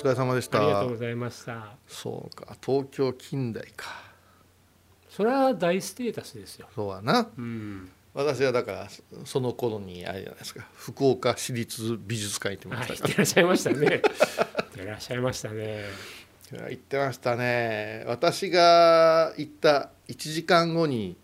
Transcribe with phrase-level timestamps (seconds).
[0.00, 0.58] 疲れ様でした。
[0.58, 1.76] ありがとうございました。
[1.86, 2.56] そうか。
[2.64, 3.86] 東京近代か。
[5.10, 6.68] それは大ステータスですよ。
[6.74, 7.28] そうやな。
[7.36, 7.90] うん。
[8.14, 8.88] 私はだから
[9.24, 10.66] その頃にあれじゃないですか。
[10.74, 12.94] 福岡市立美術館行ってまあした。
[12.94, 13.78] か言ってらっしゃいましたね。
[13.78, 14.00] 言っ
[14.72, 15.84] てらっしゃいましたね。
[16.52, 18.04] ら行ってましたね。
[18.06, 21.16] 私が行った1時間後に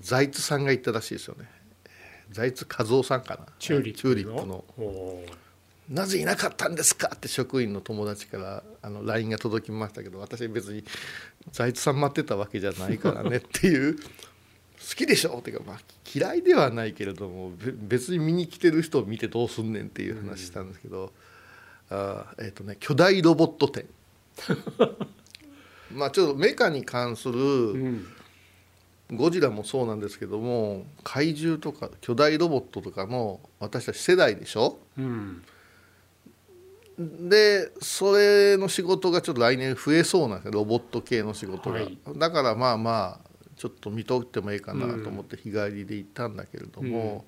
[0.00, 1.50] 財津さんが行ったらしいですよね。
[2.30, 3.46] 財津和夫さんかな。
[3.58, 4.64] チューリップの
[5.90, 7.10] なぜいなかったんですか？
[7.14, 10.84] って職員の友達からあの LINE が届きましたけど私別に
[11.50, 14.02] 財津さん待ってたわけじゃないからねっていう好
[14.96, 15.38] きでしょ？
[15.38, 15.80] っていうか、まあ、
[16.14, 21.12] 嫌いではないけれどもべ別に見に来てる人を見てどうすんねんっていう話したんですけど、
[21.90, 23.84] あーえっ、とね巨大ロボット展
[25.92, 28.06] まあちょっとメカに関するうん。
[29.14, 34.78] ゴジラもそうなんですけども怪獣とか巨大ロボットとかの私たち世代でしょ？
[34.96, 35.42] うん
[36.98, 41.98] でそれの仕事がちょっと来年増えそうなんですよロボット系の仕事が、はい。
[42.16, 47.24] だからまあまあちょっと見とってもいいかなと思って日帰りで行ったんだけれども、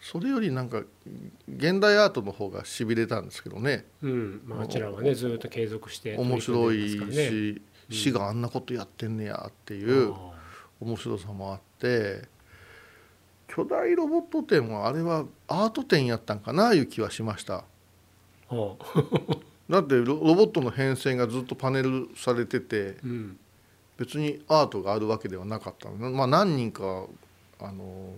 [0.00, 0.82] それよりなんか
[1.48, 3.86] 現代アートの方がしびれたんですけどね。
[4.02, 4.42] うん。
[4.46, 10.32] まあ、あちらはねずっと継続して面白いし、市があんなことやってんねやっていうあ
[10.80, 12.22] 面白さもあって
[13.48, 17.64] 巨大ロボット展はあれはアート展やったんかないう気はしました。
[18.54, 18.76] ーは
[19.30, 19.36] あ
[19.68, 23.38] だってロロボットの変遷がずっとパネルされててうん。
[23.96, 26.10] 別にアートがあるわけではなかったの。
[26.10, 27.06] まあ何人か
[27.60, 28.12] あの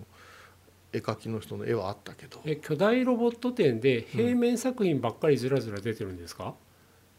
[0.91, 2.41] 絵描きの人の絵はあったけど。
[2.45, 6.55] え巨大ロボット展で平面作品ばっかりずらずら出てるんですか、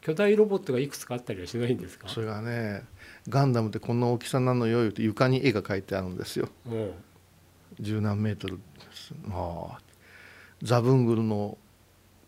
[0.01, 2.09] 巨大ロボットがいくつかあったりはしないんですか？
[2.09, 2.83] それがね
[3.29, 6.49] ガンダムってこんな大きさなのよ言うて床に絵が描いてあるんですよ。
[6.65, 6.91] うん。
[7.79, 8.61] 十何メートルで
[8.93, 9.13] す。
[9.25, 9.79] まあ
[10.61, 11.57] ザブングルの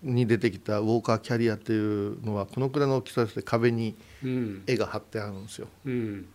[0.04, 4.64] に出てきたウォーカーキャリアっていうのはこのくらいの大きさで壁にうん。
[4.68, 5.68] 絵が貼ってあるんですよ。
[5.86, 6.26] うん。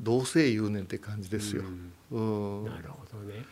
[0.00, 1.62] どうせ言うねんって感じですよ。
[2.10, 2.62] う、ん。
[2.62, 2.64] うん。
[2.66, 3.44] なるほどね。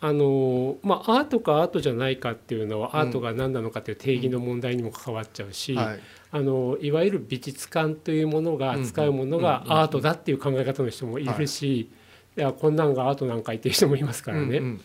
[0.00, 6.00] あのまあアートかアートじゃないかっていうのは、アートが何なのかっていう定義の問題にも関わっちゃうし、はい。
[6.30, 11.90] あのいわゆる美術館というものが扱うものがうんうんアートだっていう考え方の人もいるし、い。
[12.36, 14.80] やこんなんがアートなんか言ってる人もいますからね、うんうん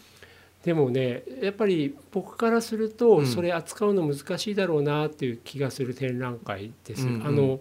[0.64, 3.28] でもねやっぱり僕からするとうん。
[3.28, 7.06] それ扱うの難しいだろうなっていう気がする展覧会です。
[7.06, 7.28] うんうん。
[7.28, 7.60] あの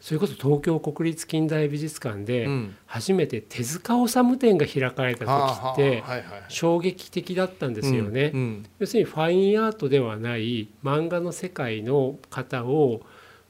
[0.00, 2.76] それこそ東京国立近代美術館でうん。
[2.86, 6.04] 初めて手塚治虫展が開かれた時って
[6.48, 8.32] 衝撃的だったんですよね。
[8.78, 13.02] 要するにファインアートではない漫画の世界の方を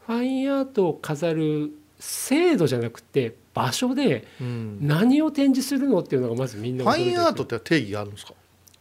[0.07, 4.79] ファインアートを飾る制度じゃなくて場所でうん。
[4.81, 8.35] 何を展示するのっていうのがまずみんなファインアートトって定義があるんですか、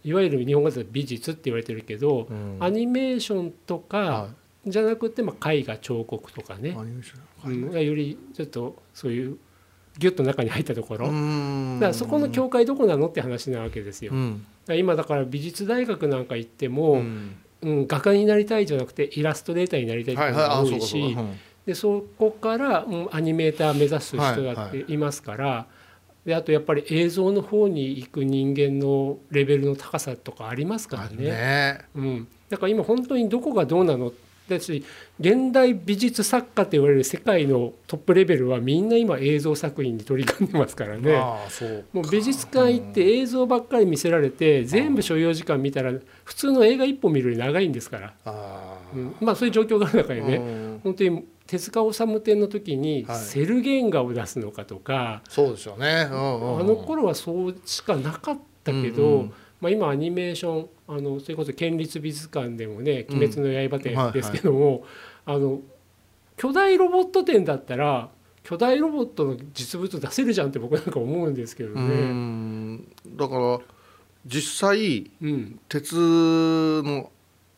[0.04, 2.28] いわゆる日本語では美術って言われてるけど、
[2.60, 4.30] アニメーションとかは
[4.66, 6.72] じゃなくて、まあ、絵画彫刻とかい、ね
[7.84, 9.38] よりちょっとそういう
[9.98, 14.14] ギュッと中に入ったところ、うだんからそこの境界どこなのって話なわけですよ。
[14.14, 14.46] うん。
[14.68, 17.36] ら今だから美術大学なんか行ってうも、ん。
[17.62, 21.22] うん、画家になりたいじゃなくてイラストレーターになりたいっていうのが多いしかそうか。
[21.22, 25.66] うんでそこから、うん、アニメーター目指す人だはいっていますから、
[26.26, 31.16] であとやっぱり映像の方に行く人間のレベルの高さとかありますからね。
[31.18, 31.80] ね。
[31.96, 34.12] うん、だから今本当にどこがどうなの？
[34.46, 34.84] だし
[35.22, 41.16] 現代美術作家と言われる世界のトップレベルはみんな今映像作品に取り組んでますからね。
[41.16, 45.94] ああそうもう美術館行って映像ばっかり見せられて全部所要時間見たら
[46.26, 48.78] 普通の映画一本見るより長いんですから、ああ。
[48.94, 50.80] うん、まあそういう状況がある中でね、うん。
[50.84, 53.18] 本当に手塚治虫展の時にはい。
[53.20, 56.08] セル原画を出すのかとか、そうですよね。
[56.12, 56.60] うんうんうん。
[56.62, 59.34] あの頃はそうしかなかったけど、うんうん。
[59.62, 63.18] まあ、今アニメーションあのそれこそ県立美術館でもね「うん。
[63.18, 64.84] 鬼滅の刃展はい」はいですけども、
[65.26, 65.62] あの
[66.38, 68.10] 巨大ロボット展だったら
[68.42, 71.82] 巨大ロボットの実物出せるじゃんって僕なんか思うんですけどうね。
[71.82, 72.88] ん。
[73.16, 73.60] だから
[74.26, 75.60] 実際うん。
[75.70, 77.12] 鉄の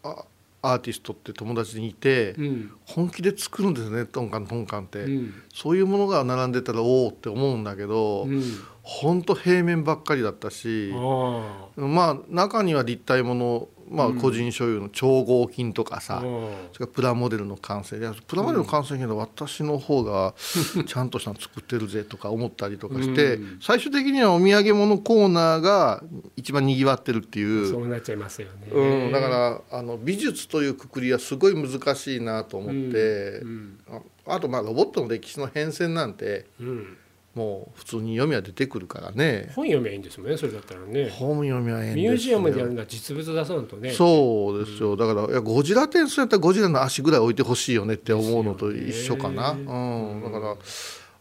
[0.03, 0.25] あ
[0.71, 2.71] アーティストって友達にいてうん。
[2.85, 5.33] 本気で作るんですねトンカントンカンって、うん。
[5.53, 8.43] そういうものが並んでたらおおって思うんだけど、うん。
[8.81, 14.19] ほんと平面ばっかりだったしあまあ中には立体もの、まあ、うん。
[14.19, 17.97] 個人所有の超合金とかあさ、あそれからプラモデルの完成。
[17.97, 20.33] いやプラモデルの完成けど私の方が
[20.85, 23.57] ちゃんとしたの作ってるぜとか思ったりとかして、うん。
[23.61, 26.03] 最終的にはお土産物コーナーが
[26.35, 27.69] 一番にぎわってるっていう。
[27.69, 28.69] そうなっちゃいますよね。
[28.71, 33.79] うん、だからあの美術というくくりはすごい難しいなと思って、うん。
[33.87, 36.97] ああとまあロボットの歴史の変遷なんてうん
[37.35, 39.51] もう普通に読みは出てくるからね。
[39.55, 41.09] 本読みゃいいんですもんねそれだったらね。
[41.09, 43.91] 本読みはええんですミよュージアムでやるのは実物出さんとね。
[43.91, 50.55] そうですよ、だからいやゴジラ展そうやったらゴジラの足ぐらい置いてほしいよねって思うのと一緒かな、うん、だから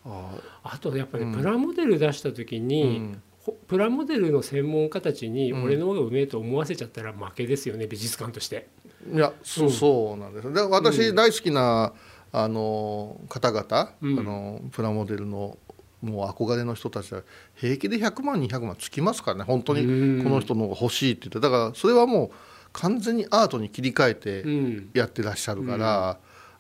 [0.07, 0.31] あ
[0.63, 3.17] あとやっぱりうんプラモデル出した時に、
[3.67, 5.65] プラモデルの専門家たちにうん。
[5.65, 8.69] 俺の方がうめえと思わせちゃったら負けですよね美術館として。
[9.13, 10.53] いやそうそうなんです。
[10.53, 11.93] で私大好きな、
[12.33, 14.19] あの方々、うん。
[14.19, 15.59] あのプラモデルの
[16.05, 17.23] もう憧れの人たちは
[17.55, 19.45] 平気で100万200万つきますからね。
[19.45, 20.25] 本当にうん。
[20.25, 21.41] この人の方が欲しいって言って。
[21.41, 22.31] だからそれはもう
[22.73, 24.91] 完全にアートに切り替えうてん。
[24.95, 26.19] やってらっしゃるから、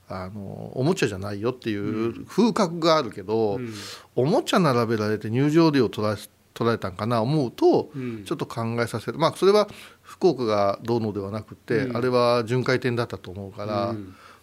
[0.08, 3.73] あのおもちゃじゃないよっていう風格があるけど、うん。
[4.14, 6.17] おもちゃ並べられて入場料取ら
[6.55, 8.25] 取られたんかな思うと、うん。
[8.25, 9.19] ちょっと考えさせる。
[9.19, 9.69] まあそれは
[10.02, 11.96] 福岡がどうのではなくて、うん。
[11.96, 13.94] あれは巡回展だったと思うから、う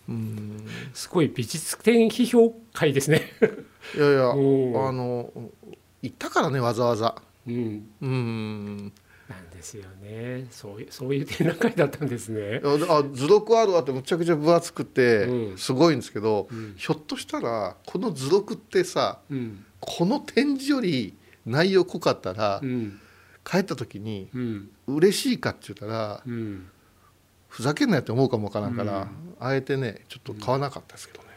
[0.09, 0.15] うん
[0.57, 3.31] んすごい美術展批評会ですね。
[3.95, 4.97] いやいやあ うん。
[4.97, 5.31] の
[6.01, 7.21] 行ったからねわざわざ。
[7.47, 8.93] うん、うん。
[9.29, 10.47] なんですよね。
[10.51, 12.61] そういうそういう展覧会だったんですね。
[12.63, 15.57] あ図録あるわってむちゃくちゃ分厚くてうん。
[15.57, 16.73] すごいんですけど、うん。
[16.77, 19.65] ひょっとしたらこの図録ってさうん。
[19.79, 21.15] この展示より
[21.45, 22.99] 内容濃かったら、うん。
[23.43, 24.69] 帰った時にうん。
[24.87, 26.67] 嬉しいかって言ったらうん。
[27.51, 29.07] ふざけんなよって思うかもわからんから、うん
[29.43, 31.29] あえてねちょっと買わなかったですけどね。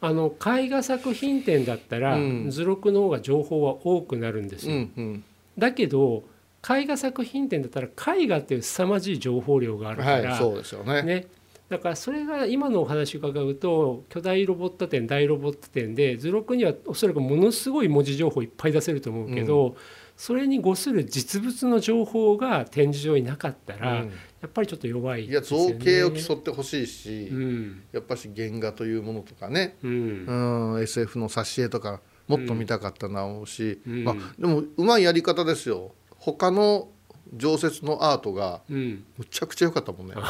[0.00, 4.76] あの絵画作品展だったら、うん図録の方が情報は多くなるんですうよ。
[4.78, 5.24] んうん
[5.58, 6.24] だけど
[6.68, 11.02] 絵画作品展だったら絵画っていう凄まじい情報量があるから、はい、そうですよね。
[11.02, 11.26] ね、
[11.68, 19.76] だからそれが今のお話伺うと巨大ロボット展大ロボット展で図録にはおそらくものすごい文字情報いっぱい出せると思うけど、
[20.20, 24.08] それに誤する実物の情報が展示場になかったら、うん。
[24.08, 24.12] や
[24.48, 25.40] っぱりちょっと弱いいや。
[25.40, 27.82] 造形を競ってほしいし、うん。
[27.90, 30.74] やっぱし原画というものとかね、うん。
[30.74, 30.82] うん。
[30.82, 34.04] SF の挿絵とかもっと見たかったな思うし、うん。
[34.04, 35.94] まあ、でもうまいやり方ですよ。
[36.18, 36.90] 他の
[37.32, 39.04] 常設のアートがうん。
[39.16, 40.16] むちゃくちゃ良かったもんね。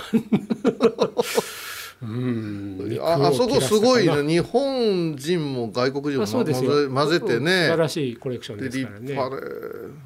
[2.00, 2.69] うん
[3.00, 6.54] ああそこすごいね日本人も外国人も混ぜ
[6.88, 9.14] 混ぜてうん素晴ねらしいコレクションですからね。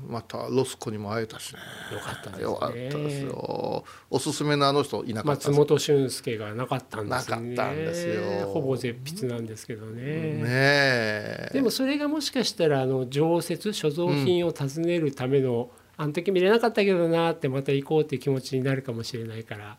[0.08, 1.60] またロスコにも会えたしね。
[1.92, 2.42] よかったですね。
[2.44, 3.84] よかったですよ。
[4.10, 7.54] おすすめのあの人いなかった松本俊介がなかったんですね。
[7.54, 8.48] なかったんですよ。
[8.48, 10.02] ほぼ絶筆なんですけどね。
[10.02, 11.50] ねえ。
[11.52, 19.78] でもそれがもしかしたらあの常設所蔵品を訪ねるための、あの時見れなかったけどなってまた行こうっていう気持ちになるかもしれないから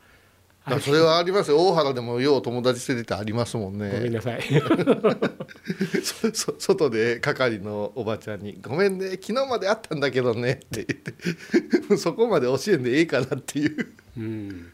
[0.81, 1.59] それはありますよ。
[1.59, 4.41] 大原でもよう友達連れてありますもんごめんねなさい。
[6.57, 14.71] 外で係のおばちゃんに「ごめんね昨日まであったんだけどね」って言って そこまで教えんでええかなっていう、うん。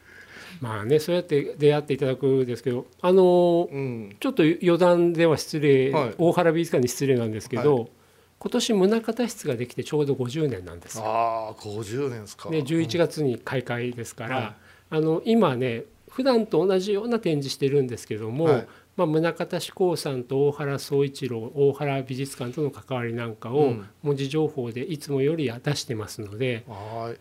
[0.60, 6.14] まあねそうやって出会っていただくんですけどあのうん、ちょっと余談では失礼、はい。
[6.16, 7.90] 大原美術館に失礼なんですけど、
[8.38, 11.04] 今年宗像室ができてちょうど50年なんですよ。
[11.04, 12.48] ああ50年ですか。
[12.48, 18.68] で11月に開会ですから、はいあの今ね普段と同じような展示してるんですけども、はい。
[18.94, 23.88] まあ、宗像志功さんと大原総一郎大原美術館との関わりなんかをうん。
[24.02, 27.12] 文字情報でいつもより出してますので、はい。
[27.14, 27.16] い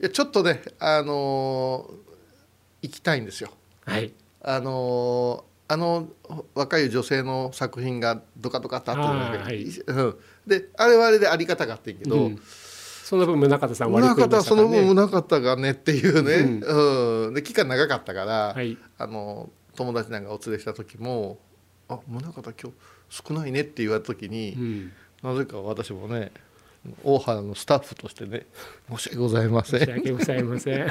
[0.00, 1.94] やちょっとねあのー
[2.82, 3.50] 行きたいんですよ。
[3.86, 4.12] はい、
[4.42, 6.08] あのーあの
[6.54, 9.64] 若い女性の作品がドカドカとあったじゃないあーはい。
[9.64, 10.16] うん、
[10.46, 12.42] であれはあれでありがたかったんやけど、うん
[13.04, 14.82] その分宗像さん割りしたからね。
[14.82, 17.34] 分宗像がねっていうね、うん。
[17.34, 18.78] で期間長かったから、はい。
[18.96, 21.38] あの友達なんかお連れした時も
[21.88, 22.72] 「あ宗像今日
[23.10, 24.92] 少ないね」って言われた時に、うん。
[25.22, 26.32] なぜか私もね
[27.02, 28.46] 大原のスタッフとしてね
[28.88, 29.80] 申し訳ございません。
[29.80, 30.90] 申し訳ございません。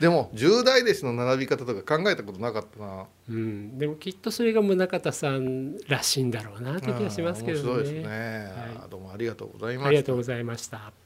[0.00, 3.06] でも十大弟子の並び方とか考えたことなかったな。
[3.28, 7.64] うん、でもきっとそれが宗像さんらしいんだろうなって気がしますけどね。
[7.64, 9.88] 面白いですね、はどうもありがとうございました。
[9.88, 11.03] ありがとうございました。